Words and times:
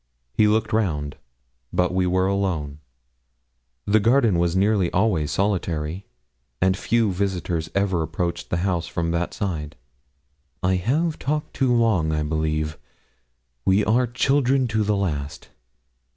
He 0.33 0.47
looked 0.47 0.73
round, 0.73 1.15
but 1.71 1.93
we 1.93 2.07
were 2.07 2.25
alone. 2.25 2.79
The 3.85 3.99
garden 3.99 4.39
was 4.39 4.55
nearly 4.55 4.89
always 4.91 5.29
solitary, 5.29 6.07
and 6.59 6.75
few 6.75 7.11
visitors 7.13 7.69
ever 7.75 8.01
approached 8.01 8.49
the 8.49 8.57
house 8.65 8.87
from 8.87 9.11
that 9.11 9.31
side. 9.31 9.75
'I 10.63 10.77
have 10.77 11.19
talked 11.19 11.53
too 11.53 11.71
long, 11.71 12.11
I 12.11 12.23
believe; 12.23 12.79
we 13.63 13.85
are 13.85 14.07
children 14.07 14.67
to 14.69 14.83
the 14.83 14.95
last. 14.97 15.49